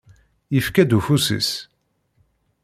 Yefka-d 0.53 0.91
ufus-is. 0.97 1.49